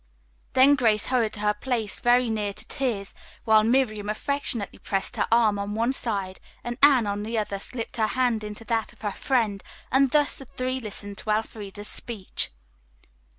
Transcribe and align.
Then 0.53 0.73
Grace 0.73 1.05
hurried 1.05 1.33
to 1.33 1.41
her 1.41 1.53
place 1.53 1.99
very 1.99 2.27
near 2.27 2.53
to 2.53 2.67
tears, 2.67 3.13
while 3.45 3.63
Miriam 3.63 4.09
affectionately 4.09 4.79
pressed 4.79 5.15
her 5.15 5.27
arm 5.31 5.59
on 5.59 5.75
one 5.75 5.93
side 5.93 6.39
and 6.63 6.79
Anne, 6.81 7.05
on 7.05 7.21
the 7.21 7.37
other, 7.37 7.59
slipped 7.59 7.97
her 7.97 8.07
hand 8.07 8.43
into 8.43 8.65
that 8.65 8.93
of 8.93 9.01
her 9.01 9.11
friend, 9.11 9.61
and 9.91 10.09
thus 10.09 10.39
the 10.39 10.45
three 10.45 10.79
listened 10.79 11.19
to 11.19 11.29
Elfreda's 11.29 11.87
speech. 11.87 12.49